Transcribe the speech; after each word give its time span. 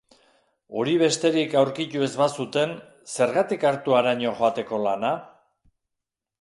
Hori 0.79 0.95
besterik 1.01 1.53
aurkitu 1.61 2.01
ez 2.07 2.09
bazuten, 2.23 2.73
zergatik 3.19 3.69
hartu 3.73 3.97
haraino 4.01 4.35
joateko 4.43 4.83
lana? 4.89 5.17